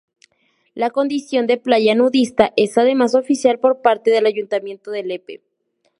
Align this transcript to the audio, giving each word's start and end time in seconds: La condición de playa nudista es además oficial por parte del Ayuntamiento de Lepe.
La 0.73 0.89
condición 0.89 1.45
de 1.45 1.57
playa 1.57 1.93
nudista 1.93 2.53
es 2.57 2.79
además 2.79 3.13
oficial 3.13 3.59
por 3.59 3.83
parte 3.83 4.09
del 4.09 4.25
Ayuntamiento 4.25 4.89
de 4.89 5.03
Lepe. 5.03 5.41